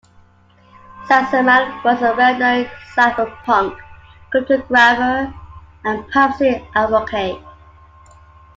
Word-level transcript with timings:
Sassaman 1.07 1.83
was 1.83 2.01
a 2.01 2.15
well-known 2.15 2.65
cypherpunk, 2.95 3.77
cryptographer 4.33 5.31
and 5.83 6.07
privacy 6.07 6.67
advocate. 6.73 7.37